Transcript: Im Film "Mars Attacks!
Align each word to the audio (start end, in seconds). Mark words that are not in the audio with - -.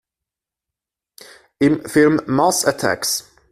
Im 1.59 1.85
Film 1.87 2.21
"Mars 2.25 2.65
Attacks! 2.65 3.29